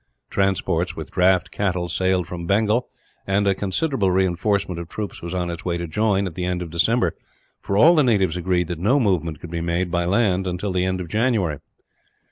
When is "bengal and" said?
2.47-3.45